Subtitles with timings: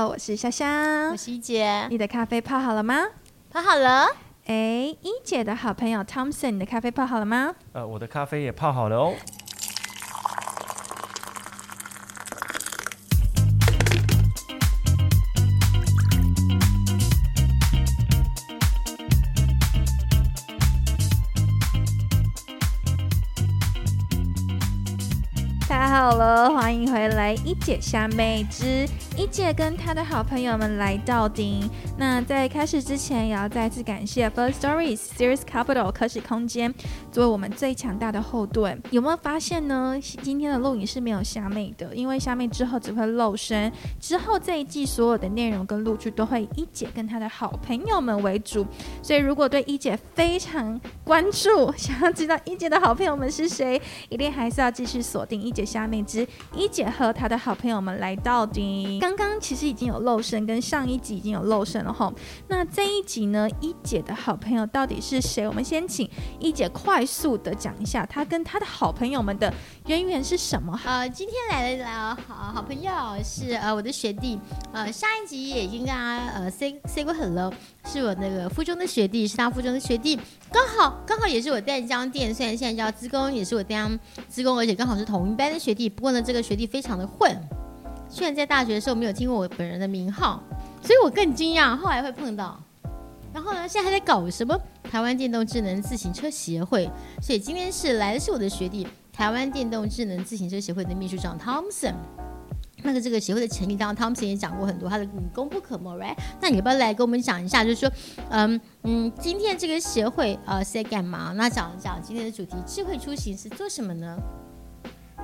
[0.00, 3.04] 好，我是香香我，是一姐，你的咖啡泡好了吗？
[3.50, 4.06] 泡好了。
[4.46, 7.54] 哎，一姐的好朋友 Thompson，你的咖啡泡好了吗？
[7.74, 9.12] 呃，我的咖啡也泡好了哦。
[25.68, 28.88] 太好了，欢迎回来，一姐虾妹之
[29.20, 31.68] 一姐跟她的好朋友们来到顶。
[31.98, 36.72] 那在开始之前，也要再次感谢 First Stories、Series Capital 可使空间
[37.12, 38.82] 作为我们最强大的后盾。
[38.90, 39.98] 有没有发现呢？
[40.22, 43.70] 今天的录影是没有虾妹的，因为虾妹之后只会露声，
[44.00, 48.66] 之后这一季所有的内容跟录剧都会一姐跟她的好朋友们为主。
[49.02, 53.78] 所以如果对一姐非常关注，想要知道一姐的好朋友们是谁，
[54.08, 58.98] 一定还是要继续锁定一姐虾妹之一姐和她的好朋友们来到底。
[58.98, 62.12] 刚刚刚其实已经有露声，跟上一集已经有露声了哈。
[62.48, 65.46] 那这一集呢，一姐的好朋友到底是谁？
[65.46, 66.08] 我们先请
[66.38, 69.52] 一姐快速的讲一下她跟她的好朋友们的
[69.86, 70.78] 渊源是什么。
[70.84, 72.92] 呃，今天来的呃好好朋友
[73.24, 74.38] 是呃我的学弟，
[74.72, 77.52] 呃上一集也已经跟他呃 say say 过 hello，
[77.84, 80.18] 是我那个附中的学弟，是他附中的学弟，
[80.52, 85.88] 刚好刚好也是我淡江店，虽然现在叫资工，也是我淡江资工，而且刚好是同一班的学弟。
[85.88, 87.34] 不过呢，这个学弟非常的混，
[88.10, 90.42] 虽然在大学的时候没有听过我本人的名号，
[90.82, 92.60] 所以我更惊讶，后来会碰到。
[93.32, 96.90] 然后呢，现在还在搞什么台湾电动智能自行车协会，
[97.22, 101.94] 所以今天是来的是我的学弟，台湾电动智能自行车协会的秘书长 Thompson。
[102.82, 106.16] 那个这个协会的成立，当然 Thompson 也讲过很多，他的功不可没，right？
[106.40, 107.92] 那你要不要来跟我们讲一下，就是说，
[108.30, 111.32] 嗯嗯，今天这个协会呃是在干嘛？
[111.36, 114.16] 那讲一讲今天的主题，智慧出行是做什么呢？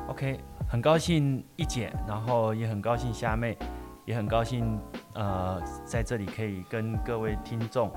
[0.09, 3.57] OK，很高兴一姐，然后也很高兴虾妹，
[4.05, 4.81] 也很高兴
[5.15, 7.91] 呃在这里可以跟各位听众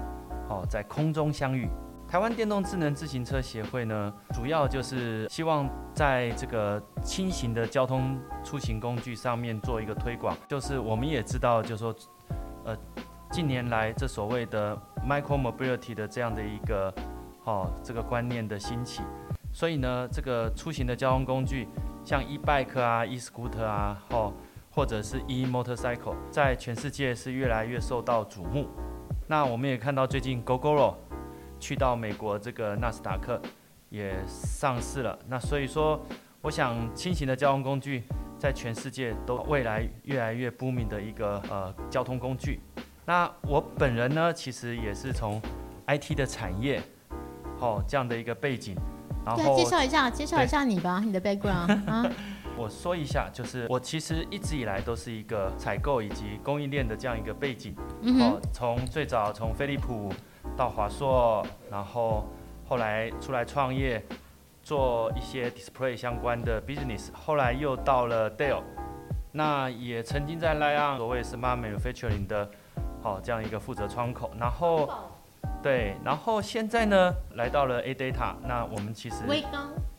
[0.48, 1.70] 好、在空中相遇。
[2.08, 10.36] 台湾电动智能自行车协会呢，主要就是希望在这个轻型的交通出行工具上面做一个推广。
[10.48, 11.96] 就是我们也知道，就是说，
[12.66, 12.76] 呃，
[13.30, 14.76] 近年来这所谓的
[15.08, 16.92] micro mobility 的这样的一个
[17.44, 19.04] 哦这个观念的兴起，
[19.54, 21.68] 所以呢，这个出行的交通工具。
[22.10, 24.34] 像 e bike 啊、e scooter 啊，哦，
[24.72, 28.68] 或者是 e motorcycle，在全世界是越来越受到瞩目。
[29.28, 30.96] 那我们也看到最近 GoGoRo
[31.60, 33.40] 去到美国这个纳斯达克
[33.90, 35.20] 也上市了。
[35.28, 36.04] 那所以说，
[36.42, 38.02] 我想轻型的交通工具
[38.40, 42.60] 在全世界都未来越来越 booming 的一个呃交通工具。
[43.06, 45.40] 那我本人呢，其实也是从
[45.86, 46.82] IT 的产业，
[47.60, 48.76] 哦这样的一个背景，
[49.30, 52.10] 然对啊，后介绍一下，介绍一下你吧，你的 background 啊。
[52.58, 57.74] 我说一下，就是我其实一直以来都是一个采购以及供应链的这样一个背景。
[58.02, 60.12] 嗯哦，，从最早从飞利浦
[60.58, 62.28] 到华硕，然后
[62.68, 64.04] 后来出来创业，
[64.62, 68.62] 做一些 display 相关的 business，后来又到了 Dell，
[69.32, 72.50] 那也曾经在 Lion 所谓 smart manufacturing 的，
[73.02, 74.90] 好、这样一个负责窗口，然后
[75.62, 79.24] 对，然后现在呢来到了 A Data，那我们其实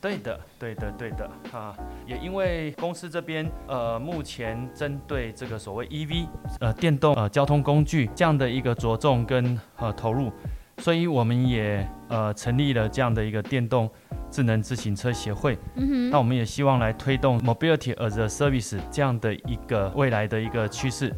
[0.00, 1.76] 对的，对的，对的啊！
[2.06, 6.26] 也因为公司这边呃，目前针对这个所谓 EV
[6.60, 10.32] 呃电动呃交通工具这样的一个着重跟呃投入，
[10.78, 13.90] 所以我们也呃成立了这样的一个电动
[14.30, 15.58] 智能自行车协会。
[15.74, 21.14] 嗯哼那我们也希望来推动 Mobility as a Service 这样的一个未来的一个趋势。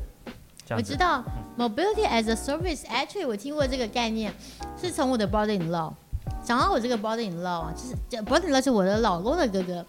[0.71, 1.23] 我知道
[1.59, 4.33] mobility as a service，actually 我听过这个概念，
[4.81, 5.93] 是从我的 brother in law。
[6.43, 9.85] 讲到我这个 brother in law 啊，就是 brother in law 是我的老公的哥哥，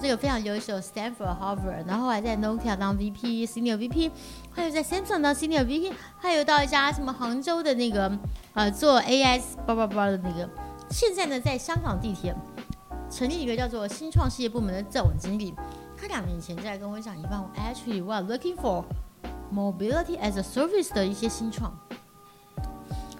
[0.00, 4.10] 这个非常优秀，Stanford、Harvard，然后还在 Nokia 当 VP、Senior VP，
[4.50, 8.12] 还有在 Samsung 当 Senior VP，还有到一家什么杭州的那个
[8.54, 10.48] 呃做 AI 叭叭叭的那个，
[10.90, 12.34] 现在呢在香港地铁
[13.10, 15.54] 成立一个叫做新创事业部门的总经理。
[15.96, 18.84] 他两年前就来跟我讲一半，我 actually are looking for
[19.52, 21.72] mobility as a service 的一些新创。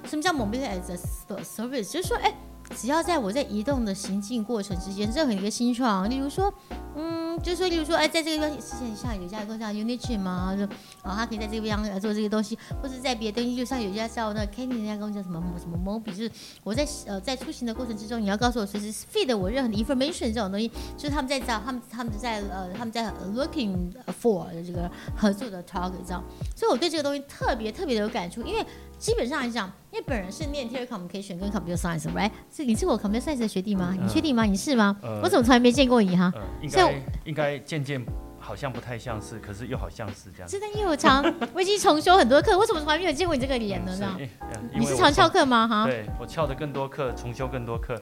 [0.05, 1.91] 什么叫 mobility as a service？
[1.91, 2.33] 就是说，哎，
[2.75, 6.53] 只要在我在移动的行进过程之间，任何一个新创，例如说，
[6.97, 10.65] 嗯，就是说，例如说，哎，在这个地方，之前像有一家公司叫 Unity 嘛，就
[11.03, 16.31] 啊，他可以在这个地方来做这个东西，或者在别的东西，就像有一家叫那 Kenny 那家公司叫什么什么 Mobi，就是
[16.65, 26.23] 我在呃在出行的过程之中，你要告诉我随时 feed 我任何的 information 这种东西，就是他们在找他们他们在呃他们在 looking for 这个合作的 target 这样，
[26.55, 28.65] 所以我对这个东西特别特别的有感触，因为
[28.99, 32.31] 基本上来讲，因为本人是念 telecommunication 跟 computer science，right？
[32.55, 33.95] 是你是我 computer science 的学弟吗？
[34.01, 34.45] 你确定吗？
[34.45, 34.97] 你是吗？
[35.03, 36.33] 呃我怎么从来没见过你哈？
[36.35, 38.03] 呃，应该应该渐渐
[38.39, 40.49] 好像不太像是，可是又好像是这样。
[40.49, 41.23] 真的，因为我常
[41.53, 43.93] 我已经重修很多课，我怎么从来没有见过你这个脸呢？
[43.97, 44.19] 这样
[44.75, 45.69] 你是常翘课吗？
[45.69, 48.01] 哈，对我翘的更多课，重修更多课。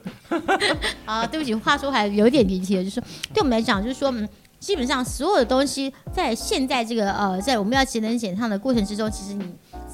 [1.05, 3.03] 啊，对不起，话说还有点离题了，就是说
[3.33, 4.27] 对我们来讲，就是说，嗯，
[4.59, 9.45] 基本上所有的东西在现在这个呃，在我们要节能减碳的过程之中，其实你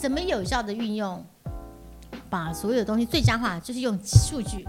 [0.01, 1.24] 怎么有效的运用，
[2.27, 4.68] 把所有的东西最佳化，就是用数据。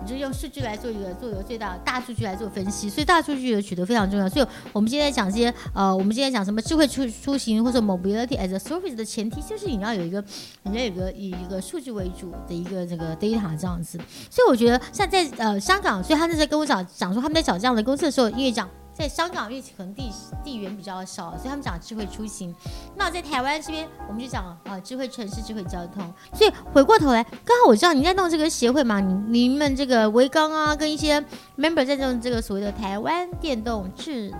[0.00, 4.28] 你就用数据来做一个做一个最大大数据来做分析，所以大数据的取得非常重要。
[4.28, 10.22] 所以我们今天讲这些呃，我们今天讲什么智慧出出行或者 mobility as a service 的前提，就是你要有一个
[10.62, 13.98] 你要有一个以一个数据为主的一个这个 data 这样子。
[14.30, 20.10] 所以我觉得像在呃香港，所以他们在跟我讲讲说他们在找这样的公司的时候，因为讲在香港，因为可能地
[20.44, 22.54] 地缘比较少，所以他们讲智慧出行。
[22.96, 26.08] 那在台湾这边，我们就讲啊、智慧城市、智慧交通。
[26.32, 31.20] 所以回过头来，刚好我知道你在弄这个协会嘛，你你们这个维刚啊，跟一些
[31.58, 34.32] member 在弄这个所谓的台湾电动智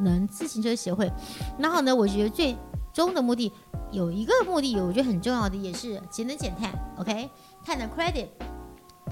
[0.00, 1.10] 能自行车协会。
[1.56, 2.56] 然后呢，我觉得最
[2.92, 3.52] 终的目的
[3.92, 7.30] 有一个目的，我觉得很重要的也是节能减碳，OK，
[7.64, 8.26] 碳的 credit。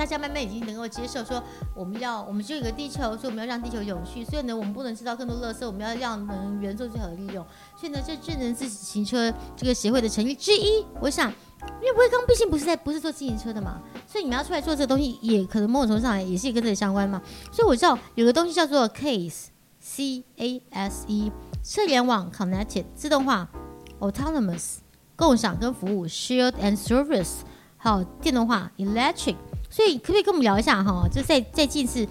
[0.00, 1.44] 大家慢慢已经能够接受说，
[1.74, 4.24] 我们要我们只有一个地球，所以我们要让地球永续。
[4.24, 7.44] 所以呢，我们不能制造更多垃圾，我们要让能源做最好的利用。
[7.78, 11.30] 所以呢，这智能自行车这个协会的成立之一，我想，
[11.82, 17.20] 因为威刚毕竟不是在不是做自行车的嘛，所以你们要出来做这东西，也可能某种程度上也是跟这个相关嘛。
[17.52, 19.48] 所以我知道有个东西叫做 CASE
[19.80, 21.30] C A S E，
[21.62, 23.50] 车联网 Connected 自动化
[23.98, 24.76] Autonomous
[25.14, 27.40] 共享跟服务 Shared and Service，
[27.76, 29.36] 还有电动化 Electric。
[29.70, 31.08] 所以可不可以跟我们聊一下哈？
[31.10, 32.04] 就在在近次，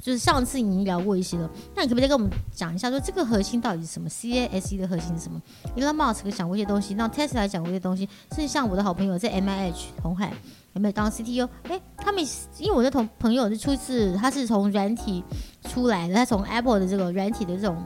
[0.00, 1.48] 就是上次已经聊过一些了。
[1.76, 5.40] 那你可不可以再跟我们讲一下，说这个核心到底是什么？C A S E 的核心是什么
[5.76, 10.32] ？Elon Musk 讲过一些东西，那 Tesla 讲过一些东西，甚至像我的好朋友在 M I H 红海
[10.72, 11.48] 有没有当 C T O？
[11.68, 12.24] 哎，他们
[12.58, 15.22] 因为我的同朋友是出自他是从软体
[15.68, 17.80] 出来的，他从 Apple 的这个软体的这种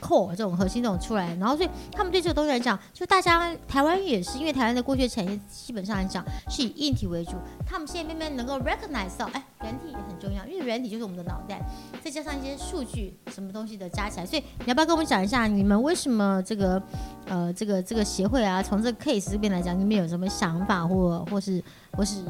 [0.00, 7.32] core 这种核心这种出来，然后所以他们对这个东西来讲，就大家台湾也是，因为台湾的过去产业基本上来讲是以硬体为主，
[7.66, 11.60] 他们现在慢慢能够 recognize 到，哎，软体也很重要，因为软体就是我们的脑袋，
[12.02, 16.82] 再加上一些数据什么东西的加起来，所以你要不要跟我们讲一下，你们为什么这个
[17.26, 21.62] 呃这个这个协会啊，从这个 case 这边来讲，你们有什么想法或或是
[21.92, 22.22] 或是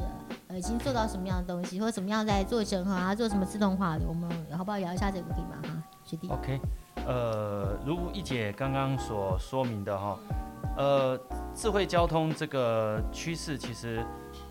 [0.49, 5.62] 呃已经做到什么样的东西，或怎么样在做整合啊，做什么自动化的，我们好不好聊一下这个地方？
[5.62, 6.28] 哈，学弟。
[6.28, 6.61] OK，
[7.06, 10.19] 呃，如一姐刚刚所说明的哈，
[10.76, 11.19] 呃，
[11.55, 14.05] 智慧交通这个趋势，其实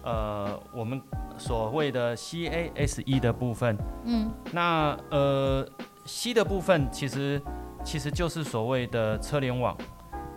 [0.03, 1.01] 呃，我们
[1.37, 5.67] 所谓的 CASE 的部分，嗯那呃
[6.05, 7.41] C 的部分其实
[7.83, 9.75] 其实就是所谓的车联网。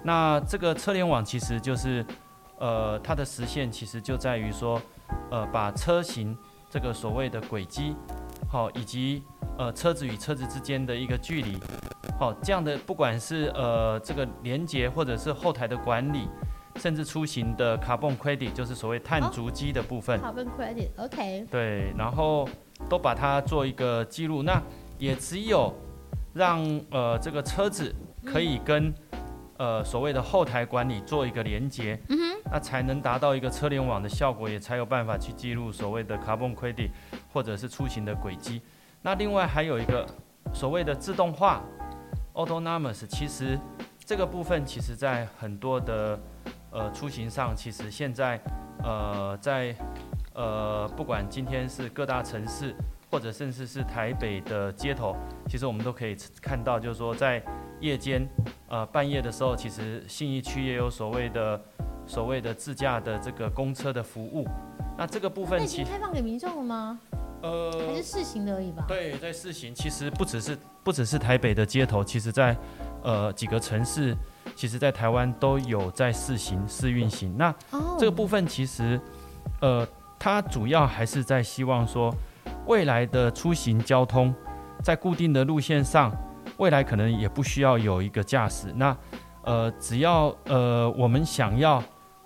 [0.03, 2.05] 那这个车联网其实就是
[2.59, 4.81] 呃它的实现其实就在于说
[5.31, 6.37] 呃把车型
[6.71, 7.95] 这个所谓的轨迹，
[8.49, 9.23] 好、以及
[9.59, 11.59] 呃车子与车子之间的一个距离，
[12.19, 16.29] 好、这样的不管是呃这个连接或者是后台的管理，
[16.77, 20.21] 甚至出行的 carbon credit 就是所谓碳哦足迹的部分。
[20.21, 22.49] ，carbon credit，OK，、对，然后
[22.89, 24.43] 都把它做一个记录。
[24.43, 24.63] 那
[24.99, 25.75] 也只有
[26.33, 28.93] 让呃这个车子可以跟
[29.59, 32.17] 呃所谓的后台管理做一个连接，嗯
[32.51, 36.91] 那才能达到一个车联网的效果，也才有办法去记录所谓的 carbon credit
[37.33, 38.63] 或者是出行的轨迹。
[39.03, 40.07] 那另外还有一个
[40.55, 41.63] 所谓的自动化
[42.37, 43.59] autonomous，其实
[44.05, 46.19] 这个部分其实在很多的
[46.71, 48.41] 呃出行上，其实现在
[48.85, 49.75] 呃在
[50.35, 52.75] 呃不管今天是各大城市，
[53.11, 55.17] 或者甚至是台北的街头，
[55.49, 57.43] 其实我们都可以看到，就是说在
[57.81, 58.27] 夜间
[58.69, 61.61] 呃半夜的时候，其实信义区也有所谓的
[62.07, 64.47] 所谓的自驾的这个公车的服务。
[64.99, 66.99] 那这个部分其已经开放给民众了吗？
[67.43, 68.85] 呃还是试行的而已吧？
[68.89, 72.57] 对，在试行，其实不只是不只是台北的街头，其实在
[73.03, 74.17] 呃几个城市，
[74.55, 77.37] 其实在台湾都有在试行试运行。
[77.37, 79.01] 那哦，这个部分其实
[79.61, 79.87] 呃，
[80.19, 82.15] 它主要还是在希望说，
[82.67, 84.35] 未来的出行交通
[84.83, 86.13] 在固定的路线上，
[86.57, 88.73] 未来可能也不需要有一个驾驶。
[88.75, 88.97] 那
[89.45, 91.83] 呃，只要呃我们想要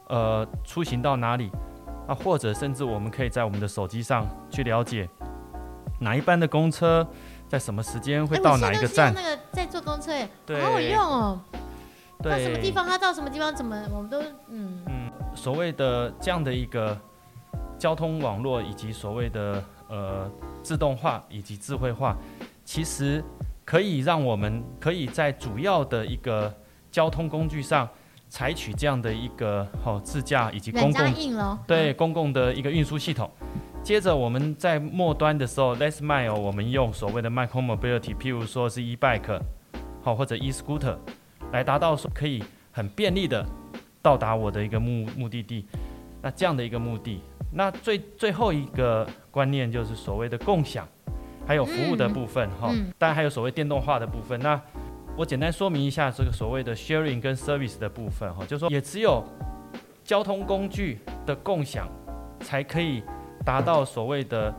[0.09, 1.51] 呃出行到哪里，
[2.11, 5.09] 啊，或者甚至我们可以在我们的手机上去了解
[6.01, 7.07] 哪一班的公车
[7.47, 9.15] 在什么时间会哎到哪一个站。
[9.15, 11.41] 那个在坐公车，哎，对好好用哦。
[12.21, 16.99] 到对，什么地方，它到什么地方，怎么我们都嗯嗯，所谓的这样的一个
[17.79, 20.29] 交通网络，以及所谓的呃
[20.65, 22.17] 自动化以及智慧化，
[22.65, 23.23] 其实
[23.65, 26.53] 可以让我们可以在主要的一个
[26.91, 27.89] 交通工具上
[28.31, 31.15] 采取这样的一个哦自驾以及公共。
[31.67, 33.31] 对公共的一个运输系统。
[33.83, 39.41] 接着我们在末端的时候，last mile 我们用所谓的 micro mobility，譬如说是 e bike，
[40.03, 40.97] 好或者 e-scooter，
[41.51, 43.45] 来达到说可以很便利的
[44.01, 45.67] 到达我的一个目目的地。
[46.23, 50.87] 那这样的一个目的，那最最后一个观念就是所谓的共享，
[51.47, 54.39] 还有服务的部分哈，嗯当然还有所谓电动化的部分。
[54.41, 54.61] 那
[55.17, 59.23] 我简单说明一下这个所谓的 sharing 跟 service 的部分哈，就是说也只有
[60.03, 61.87] 交通工具的共享，
[62.41, 63.03] 才可以
[63.45, 64.55] 达到所谓的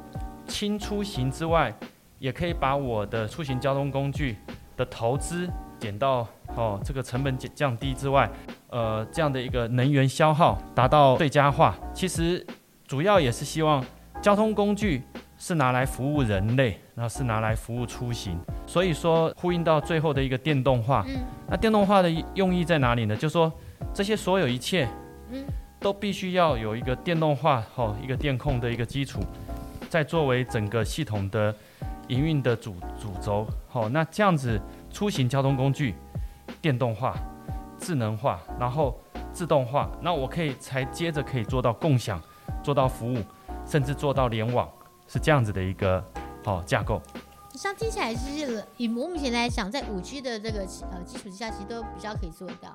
[0.48, 1.74] 轻出行之外，
[2.20, 4.38] 也可以把我的出行交通工具
[4.78, 8.30] 的投资减到哦这个成本减降低之外，
[8.70, 11.76] 呃这样的一个能源消耗达到最佳化。
[11.92, 12.46] 其实
[12.86, 13.84] 主要也是希望
[14.22, 15.02] 交通工具
[15.40, 18.40] 是拿来服务人类，然后是拿来服务出行。
[18.68, 21.04] 所以说呼应到最后的一个电动化。
[21.08, 21.16] 嗯
[21.50, 23.16] 那电动化的用意在哪里呢？
[23.16, 23.52] 就是说
[23.94, 24.88] 这些所有一切，
[25.32, 25.44] 嗯
[25.80, 29.20] 都必须要有一个电动化，哦，一个电控的一个基础，
[29.90, 31.54] 再作为整个系统的
[32.08, 33.48] 营运的主主轴。
[33.68, 35.96] 好、那这样子出行交通工具
[36.62, 37.16] 电动化、
[37.80, 38.98] 智能化，然后
[39.34, 42.22] 自动化，那我可以才接着可以做到共享，
[42.64, 43.18] 做到服务，
[43.66, 44.70] 甚至做到联网，
[45.08, 46.02] 是这样子的一个
[46.46, 47.02] 哦架构。
[47.54, 52.70] 像听起来就是以我目前来讲，在五 G 的这个呃基础之下，其实都比较可以做得到。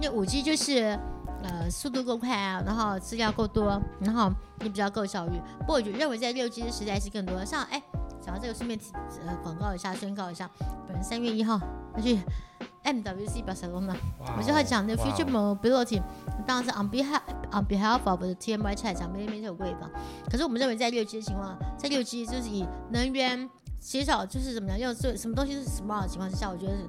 [0.00, 0.96] 因为五 G 就是
[1.42, 5.32] 呃速度够快啊，然后资料够多，然后也比较够效率。
[5.58, 7.44] 不过我就认为在六 G 的时代是更多。
[7.44, 7.82] 像哎，
[8.20, 8.78] 讲到这个顺便
[9.26, 10.48] 呃广告一下，宣告一下，
[10.86, 11.60] 本人三月一号
[11.96, 12.16] 要去
[12.84, 13.94] MWC Barcelona，
[14.36, 16.02] 我就会讲的 future mobility，
[16.46, 17.20] 当然是 on behalf
[17.52, 19.76] on behalf of the TMY 菜讲 millimeter wave。
[20.30, 23.48] 可是我们认为在六 G 的情况，在六 G 就是以能源
[23.80, 26.88] 减少，就是怎么样用这什么东西是 smart 的情况之下，我觉得是。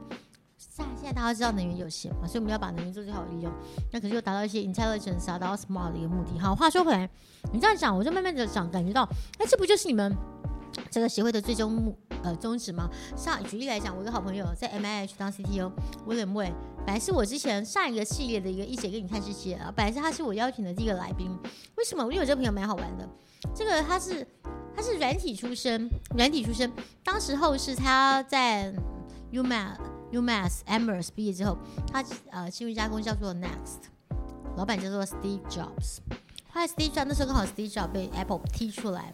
[0.57, 3.51] 现现在大家知道能源有限嘛，所以我们要把能源做最好的利用，
[3.91, 6.39] 那可是又达到一些 intelligence 啊，达到 smart 的一个目的。
[6.39, 7.09] 好，话说回来，
[7.51, 9.03] 你这样讲，我就慢慢的讲，感觉到，
[9.39, 10.15] 哎，这不就是你们
[10.91, 12.89] 这个协会的最终目呃宗旨吗？
[13.15, 15.71] 上举例来讲，我一个好朋友在 M I H 当 CTO，
[16.05, 16.53] 威廉卫，
[16.85, 21.29] 本来是我之前上一个系列的一个一姐给你看世界啊，本来是他是我邀请的第一个来宾。
[21.77, 22.03] 为什么？
[22.05, 23.07] 因为我这个朋友蛮好玩的，
[23.55, 24.25] 这个他是
[24.75, 26.71] 他是软体出身，软体出身，
[27.03, 28.73] 当时候是他在
[29.31, 29.75] UMA
[30.11, 31.57] UMass Amherst 毕业之后，
[31.91, 33.83] 他呃进入一家公司叫做 Next，
[34.57, 35.97] 老板叫做 Steve Jobs。
[36.53, 39.13] 后来 Steve Jobs 那时候刚好 Steve Jobs 被 Apple 踢出来，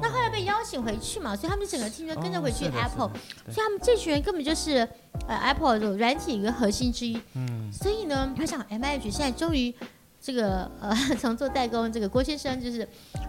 [0.00, 3.10] 那后来被邀请回去嘛，所以他们整个 team 就跟着回去 Apple，、
[3.46, 4.88] 所以他们这群人根本就是
[5.26, 7.20] 呃 Apple 的软体一个核心之一。
[7.34, 9.74] 嗯，所以呢，我想 M H 现在终于
[10.20, 12.86] 这个呃 从做代工，这个郭先生就是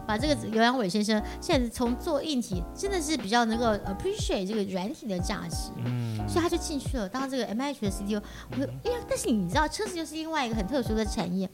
[0.07, 5.69] 把这个刘阳伟先生现在从做硬体，真的是比较能够 appreciate 这个软体的价值。
[5.85, 8.21] 嗯，所以他就进去了，当这个 M H 的 CTO。
[8.51, 11.47] 我说，哎呀，但是你知道，车子又是另外一个很特殊的产业。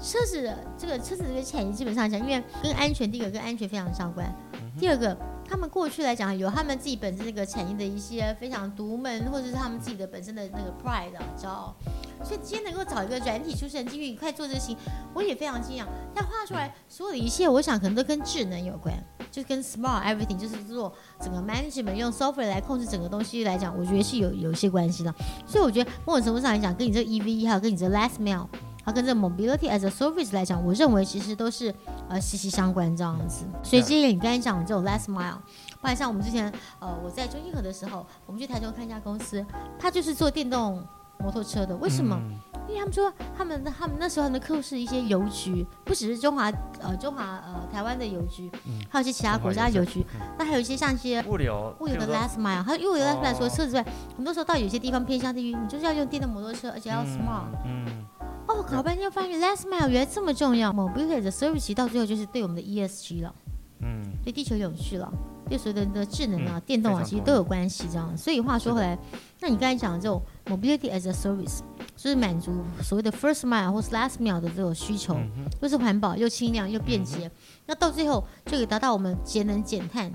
[0.00, 4.34] 车子的这个车子这个产业，基本上讲，因为跟安全，第一个跟安全非常相关，
[4.80, 5.14] 第二个，
[5.46, 11.76] 他们过去来讲有他们自己本身这个产业的一些非常独门，或者是他们自己的本身的那个 pride 啊骄傲。
[12.24, 14.76] 所以今天能够找一个软体出身进去，快做这个事情，
[15.12, 15.86] 我也非常惊讶。
[16.14, 18.94] 但画出来所有的一切，我想可能都跟智能有关，
[19.30, 25.14] 就跟 smart everything，就是做整个 management 用 software 来控制整个东西来讲，我觉得是有有些关系的。
[25.46, 28.46] 所以我觉得某种程度上来讲，跟你这 EV 还有跟你这 last mile，
[28.84, 31.74] 还有跟这个 mobility as a service 来讲，我认为其实都是
[32.08, 33.44] 呃息息相关这样子。
[33.62, 35.36] 所以接着你刚才讲的这种 last mile，
[35.80, 39.44] 不然像我们之前呃我在中金河的时候，我们去台中看一家公司，
[39.78, 40.82] 它就是做电动
[41.18, 42.16] 摩托车的，为什么？
[42.22, 53.84] 嗯因为他们说他们他们那时候的客户是一些邮局，不只是中华呃中华呃台湾的邮局，嗯还有一些其他国家的邮局，嗯那还有一些像一些物流，物流的 last mile，还有物流的 last mile 除了哦车子之外，
[54.16, 57.50] 很多时候到有些地方偏向地域，你就是要用电动摩托车，而且要 smart。
[57.64, 58.06] 嗯，嗯
[58.50, 63.34] 哦，搞半天发现 last mile 原来这么重要，mobility 的 service 到最后就是对我们的 ESG 了，
[63.80, 64.02] 嗯。
[64.24, 65.10] 对地球永续了，
[65.48, 68.14] 对所有的的智能啊、电动啊，其实都有关系这样。
[68.18, 68.98] 所以话说回来，
[69.40, 71.60] 那你刚才讲的这种 mobility as a service，
[71.96, 72.52] 就是满足
[72.82, 77.30] 所谓的 first mile 或是 last mile 的这种需求，嗯又是环保又轻量又便捷，
[77.66, 80.12] 那到最后就可以达到我们节能减碳，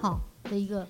[0.00, 0.86] 好的一个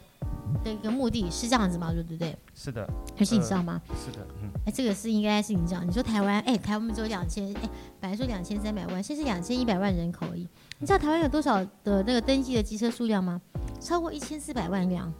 [0.65, 1.93] 的一个目的，是这样子吗？
[1.93, 2.37] 对不对？
[2.55, 3.81] 是的，而且你知道吗？
[4.05, 10.49] 是的，嗯，哎，这个是应该是你讲，你说台湾，哎，台湾只有两千，哎，本来说两千三百万，现在是两千一百万人口而已。
[10.79, 13.41] 你知道台湾有多少的那个登记的机车数量吗？
[13.81, 15.13] 超过一千四百万辆，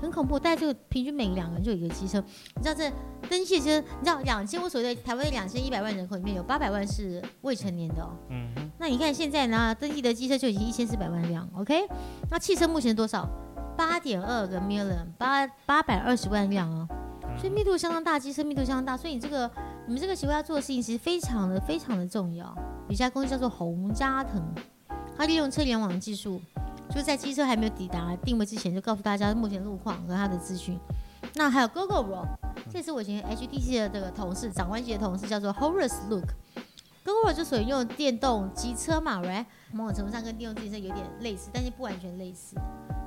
[0.00, 0.38] 很恐怖。
[0.38, 2.22] 大概就平均每两个人就有一个机车。
[2.56, 2.90] 你知道这
[3.28, 8.16] 登记的车，你知道两千，我所谓的台湾的两千一百万人口里面有八百万是未成年的哦。
[8.28, 8.48] 嗯，
[8.78, 11.86] 那你看现在呢，登记的机车就已经一千四百万辆，OK？
[12.30, 13.28] 那汽车目前多少？
[13.80, 16.86] 八点二个 million，八八百二十万辆哦，
[17.38, 19.50] 所以密度相当大，机车密度相当大，所以你这个
[19.86, 22.54] 你们这个协会要做的事情其实非常的非常的重要。
[22.88, 24.44] 有一家公司叫做洪家腾，
[25.16, 26.38] 它利用车联网技术，
[26.94, 30.78] 就在机车还没有抵达定位之前，就告诉大家目前路况和他的资讯。
[31.36, 32.26] 那还有 GoGoRo，
[32.70, 36.26] 这是我以前 HTC 的这个同事，长官级的同事，叫做 Horace Look。
[37.10, 39.44] G o o 就属于用电动机车嘛，right？
[39.72, 42.56] 某种程度上跟电动机车有点类似，但是不完全类似。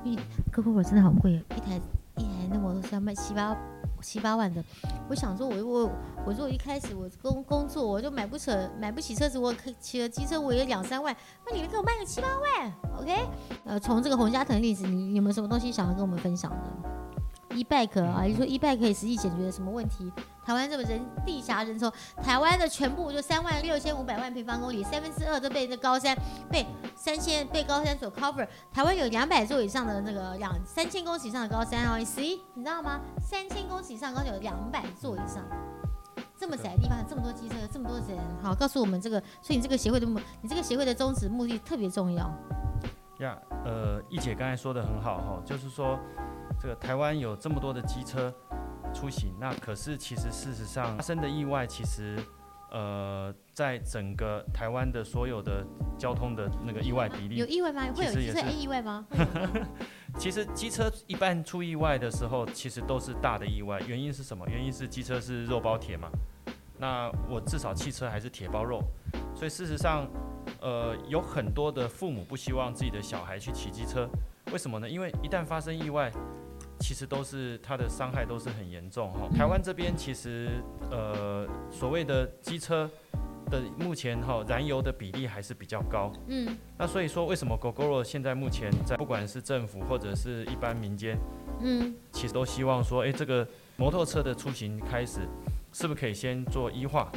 [0.04, 1.80] 因为 g o o 真的好贵，一台
[2.16, 3.56] 一台那摩托车要卖七八
[4.02, 4.62] 七八万的。
[5.08, 5.90] 我想说我，我
[6.26, 13.26] 我如果一开始我工工作我就买不起买不起车子，我可骑了机车我也两三万，那你们给我卖个七八万，OK？
[13.64, 20.12] 呃，从这个洪家腾例子，你有没有什么东西想要跟我们分享的？e-bike 啊，你说 e-bike 可以实际解决什么问题？
[20.44, 21.90] 台湾这么人地狭人稠，
[22.22, 26.16] 台湾的全部就三万六千五百万平方公里，三分之二都被这高山
[26.50, 28.46] 被三千被高山所 cover。
[28.72, 33.00] 台湾有两百座以上的那个两三千公尺以上的高山哦，你 see 你知道吗？
[33.20, 35.42] 三千公尺以上高有两百座以上，
[36.36, 42.30] 这么窄的地方，这么多机车，这么多人，好，告诉我们这个，所以你这个协会的目，你这个协会的宗旨目的特别重要。
[43.20, 45.98] 呀，呃，一姐刚才说的很好哈，就是说。
[46.64, 48.32] 这个台湾有这么多的机车
[48.94, 52.18] 出行，那可是其实事实上发生的意外，其实
[52.70, 55.62] 呃，在整个台湾的所有的
[55.98, 57.82] 交通的那个意外比例，有意外吗？
[57.94, 59.06] 会有机车意外吗？
[60.16, 63.78] 其实机车一般出意外的时候，其实都是大的意外。
[63.86, 64.48] 原因是什么？
[64.48, 66.08] 原因是机车是肉包铁嘛。
[66.78, 68.82] 那我至少汽车还是铁包肉，
[69.36, 70.08] 所以事实上，
[70.62, 74.08] 呃，有很多的父母不希望自己的小孩去骑机车，
[74.50, 74.88] 为什么呢？
[74.88, 76.10] 因为一旦发生意外。
[76.80, 79.28] 其实都是它的伤害都是很严重哈。
[79.34, 82.90] 台湾这边其实呃所谓的机车
[83.50, 86.12] 的目前哈燃油的比例还是比较高。
[86.26, 86.56] 嗯。
[86.76, 91.18] 那所以说为什么 GoGoRo 现在目前在不管是政府或者是一般民间，
[91.60, 95.20] 嗯，其实都希望说，哎，这个摩托车的出行开始
[95.72, 97.10] 是不是可以先做一化？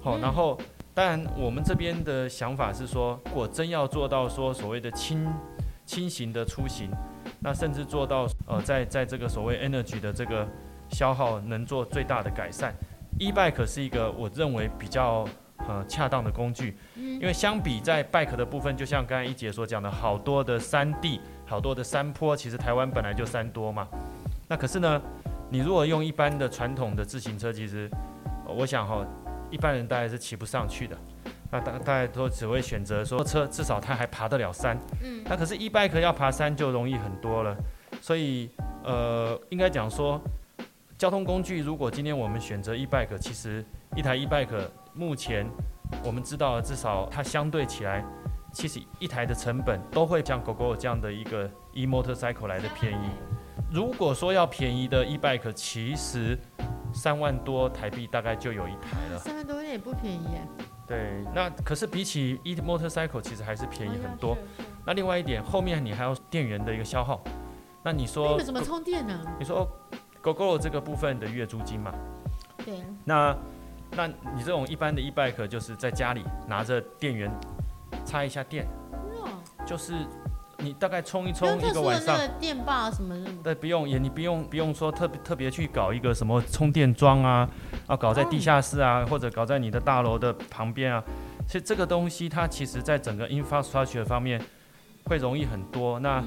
[0.00, 0.58] 好，然后
[0.94, 5.26] 当然我们这边的想法是说，如果真要做到说所谓的轻
[5.84, 6.90] 轻型的出行。
[7.46, 10.44] 那甚至做到呃，在在这个所谓 energy 的这个
[10.88, 12.74] 消耗能做最大的改善
[13.20, 15.24] ，e-bike 是一个我认为比较
[15.58, 23.86] 呃恰当的工具，因为相比在 bike 的部分，就像刚才一姐所讲的，好多的山地，好多的山坡，其实台湾本来就山多嘛。
[24.48, 25.00] 那可是呢，
[25.48, 27.88] 你如果用一般的传统的自行车，其实
[28.44, 29.06] 我想哈，
[29.52, 30.96] 一般人大概是骑不上去的。
[31.56, 34.78] 那大大家都只会选择说车，至少它还爬得了山。
[35.02, 37.56] 嗯，那可是 e bike 要爬山就容易很多了。
[38.02, 38.50] 所以
[38.84, 40.20] 呃，应该讲说，
[40.98, 43.64] 交通工具如果今天我们选择 e bike，其实
[43.94, 45.48] 一台 e bike 目前
[46.04, 48.04] 我们知道至少它相对起来，
[48.52, 53.10] 其实一台的成本都会像狗狗这样的一个 e motorcycle 来的便宜。
[53.72, 56.38] 如果说要便宜的 e bike，其实
[56.92, 59.18] 三万多台币大概就有一台了。
[59.18, 60.42] 三万多也不便宜耶。
[60.86, 64.36] 对，那可是比起 e motorcycle 其实还是便宜很多。
[64.84, 67.22] 那另外一点，后面你还要电源的一个消耗。
[67.82, 69.20] 那你说怎么充电呢？
[69.38, 69.68] 你说
[70.22, 71.92] GoGo 这个部分的月租金嘛？
[72.64, 72.84] 对。
[73.04, 73.36] 那
[73.90, 77.30] 那你这种一般的 e bike 就是在家里拿着电源
[78.04, 78.66] 插一下电，
[79.66, 79.94] 就是。
[80.58, 83.30] 你大概充一充一个晚上，电霸什么的。
[83.42, 87.48] 对，不用也你不用不用说特别特别去搞一个什么充电桩啊，
[87.86, 91.02] 啊搞在地下室啊，或者搞在你的大楼的旁边啊。
[91.46, 94.40] 其实这个东西它其实在整个 infrastructure 方面
[95.04, 96.00] 会容易很多。
[96.00, 96.24] 那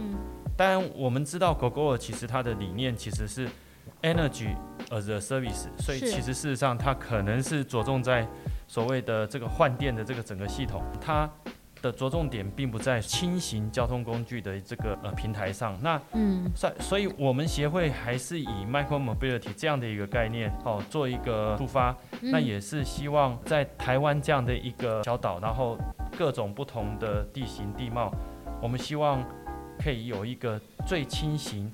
[0.55, 3.49] 当然我们知道 Google 其实它的理念其实是
[4.03, 4.55] energy
[4.89, 8.27] as a service，所以其实事实上它可能是着重在
[8.67, 11.27] 所谓的这个换电的这个整个系统，它。
[11.81, 25.77] 的着重点并不在轻型交通工具的这个呃平台上，那嗯，所所以我们协会还是以 micro mobility 这样的一个概念哦做一个出发，那也是希望在台湾这样的一个小岛，然后
[26.17, 28.13] 各种不同的地形地貌，
[28.61, 29.23] 我们希望
[29.81, 31.71] 可以有一个最轻型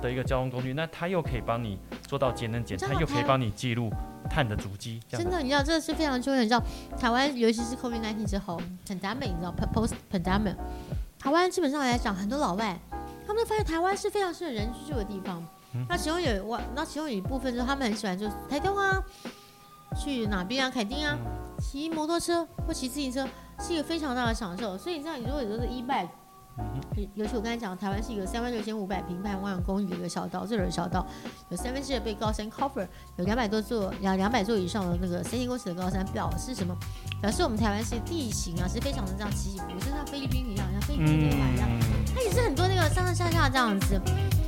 [0.00, 3.92] 的一个交通工具，那它又可以帮你做到节能减碳，又可以帮你记录。
[4.28, 6.42] 碳的足迹，真的，你知道，这个是非常重要。
[6.42, 6.62] 你知道，
[6.98, 10.54] 台湾尤其是 COVID-19 之后，pandemic，你知道，post pandemic，
[11.18, 12.78] 台湾基本上来讲，很多老外，
[13.26, 15.42] 他们都发现台湾是非常适合人居住的地方。
[15.88, 19.02] 那其中有我，那其中有一部分就是他们很喜欢，就是台东啊，
[19.96, 21.16] 去哪边啊，凯丁啊，
[21.58, 23.26] 骑摩托车或骑自行车
[23.60, 24.76] 是一个非常大的享受。
[24.76, 26.08] 所以你知道，你如果有的是 e bike。
[27.14, 31.06] 尤其我刚才讲，台湾是一个三万六千五百平方万公里的一个小岛，这的小岛
[31.48, 36.76] 有三分之二被高山 cover，有两百多座，两两百座以上的那个三千公尺的高山，表示什么？
[37.20, 41.68] 表示我们台湾是地形啊，是非常的这样起起伏伏，就像菲律宾一样，像菲律宾一样，
[42.14, 44.00] 它也是很多那个上上下下这样子。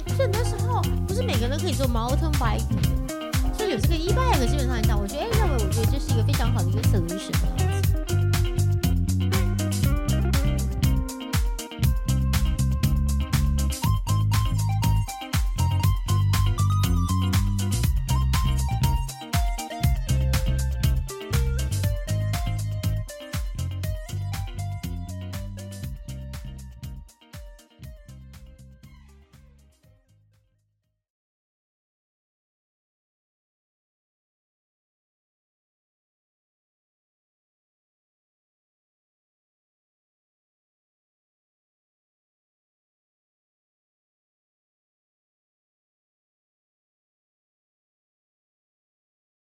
[0.09, 7.60] 所以很多时候不是每个人都可以做 mountain biking，所以有这个 e bike 基本上来讲，我觉得哎，认为我觉得这是一个非常好的一个。